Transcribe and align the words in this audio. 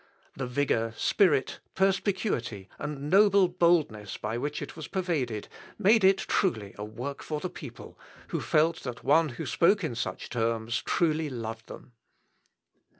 The 0.35 0.47
vigour, 0.47 0.95
spirit, 0.97 1.59
perspicuity, 1.75 2.67
and 2.79 3.07
noble 3.11 3.47
boldness 3.47 4.17
by 4.17 4.35
which 4.35 4.59
it 4.59 4.75
was 4.75 4.87
pervaded, 4.87 5.47
made 5.77 6.03
it 6.03 6.17
truly 6.17 6.73
a 6.75 6.83
work 6.83 7.21
for 7.21 7.39
the 7.39 7.51
people, 7.51 7.99
who 8.29 8.41
felt 8.41 8.81
that 8.81 9.03
one 9.03 9.29
who 9.37 9.45
spoke 9.45 9.83
in 9.83 9.93
such 9.93 10.31
terms 10.31 10.81
truly 10.81 11.29
loved 11.29 11.67
them. 11.67 11.91